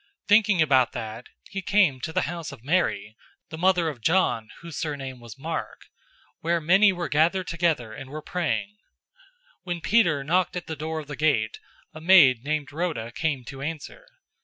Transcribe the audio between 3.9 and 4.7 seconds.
John